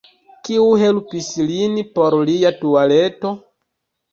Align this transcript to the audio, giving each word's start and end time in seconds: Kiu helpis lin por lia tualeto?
Kiu 0.47 0.63
helpis 0.83 1.27
lin 1.51 1.77
por 1.99 2.17
lia 2.31 2.55
tualeto? 2.63 3.35